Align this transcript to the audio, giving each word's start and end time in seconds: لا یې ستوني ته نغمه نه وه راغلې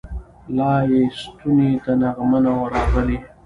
لا 0.55 0.71
یې 0.91 1.01
ستوني 1.19 1.69
ته 1.83 1.91
نغمه 2.01 2.39
نه 2.43 2.51
وه 2.57 2.65
راغلې 2.73 3.17